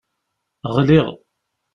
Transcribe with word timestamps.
Ɣliɣ 0.75 1.07